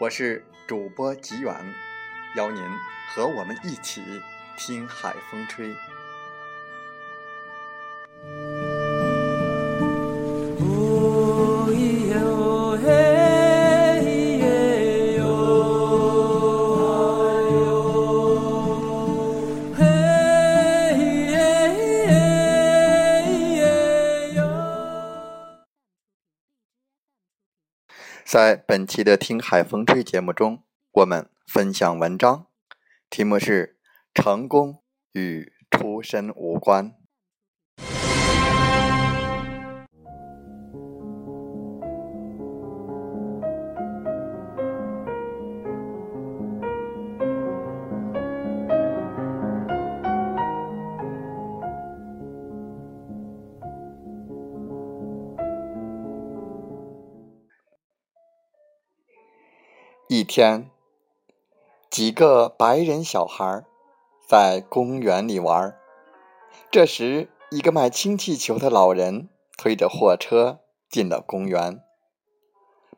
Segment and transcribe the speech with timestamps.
[0.00, 1.54] 我是主播吉远。
[2.34, 2.60] 邀您
[3.14, 4.02] 和我们一起
[4.56, 5.72] 听海风吹。
[28.34, 31.30] 在本期的《听海风吹》节目中，我们。
[31.46, 32.48] 分享文章，
[33.08, 33.78] 题目是
[34.12, 36.96] “成功与出身无关”。
[60.16, 60.70] 一天。
[61.90, 63.64] 几个白人小孩
[64.28, 65.76] 在公园里玩。
[66.70, 71.82] 这时，一个卖氢气球的老人推着货车进了公园。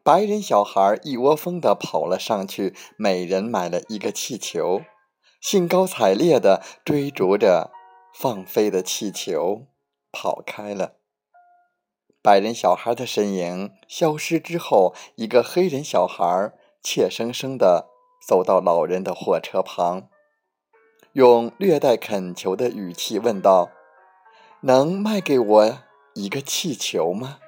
[0.02, 4.82] 白人小孩一窝蜂地跑了上去，每人买了一个气球，
[5.40, 7.70] 兴高采烈地追逐着
[8.12, 9.62] 放飞的气球
[10.12, 10.96] 跑开了。
[12.20, 16.52] 白人小孩的身影消失之后，一个黑人小孩
[16.86, 17.88] 怯生生地。
[18.26, 20.08] 走到老人的货车旁，
[21.12, 23.70] 用略带恳求的语气问道
[24.62, 25.78] ：“能卖给我
[26.14, 27.38] 一个气球吗？”“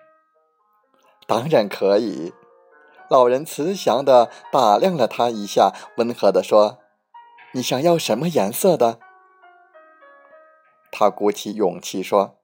[1.27, 2.33] 当然可以。”
[3.11, 6.79] 老人慈祥地打量了他一下，温和地说
[7.55, 9.01] ：“你想要什么颜色的？”
[10.93, 12.39] 他鼓起勇气说：“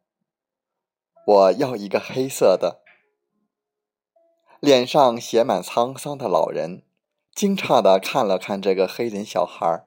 [1.25, 2.83] 我要一个黑色的。”
[4.65, 6.85] 脸上写满沧桑的老人。
[7.35, 9.85] 惊诧的看了看这个黑人小孩，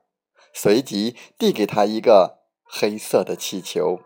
[0.53, 3.99] 随即递给他一个黑色的气球。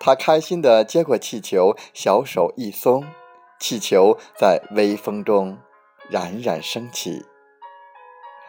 [0.00, 3.04] 他开心的接过气球，小手一松，
[3.60, 5.58] 气球在微风中
[6.08, 7.26] 冉冉升起。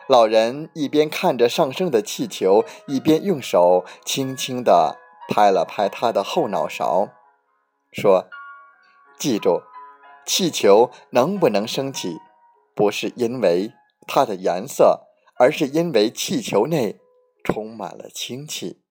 [0.07, 7.09] 老人一边看着上升的气球，一边用手轻轻的拍了拍他的后脑勺，
[7.91, 8.29] 说
[9.19, 9.61] ：“记住，
[10.25, 12.17] 气球能不能升起？”
[12.75, 13.71] 不是因为
[14.05, 15.07] 它的颜色，
[15.39, 16.99] 而是因为气球内
[17.41, 18.81] 充满了氢气。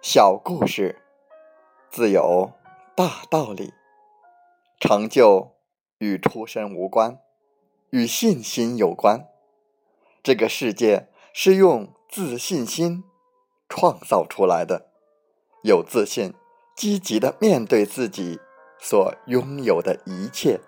[0.00, 1.02] 小故事
[1.90, 2.52] 自有
[2.96, 3.74] 大道理，
[4.78, 5.56] 成就
[5.98, 7.18] 与出身无关，
[7.90, 9.28] 与信心有关。
[10.22, 13.04] 这个世界是用自信心
[13.68, 14.90] 创造出来的。
[15.62, 16.34] 有自信，
[16.76, 18.38] 积极的面对自己
[18.78, 20.60] 所拥有的一切，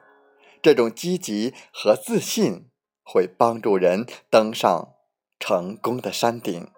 [0.60, 2.68] 这种积极和自信
[3.02, 4.94] 会帮助人登上
[5.40, 6.70] 成功的山顶。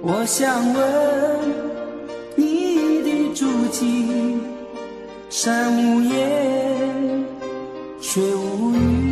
[0.00, 0.82] 我想问
[2.36, 4.38] 你的足迹，
[5.30, 7.24] 山无言，
[8.00, 9.11] 水无语。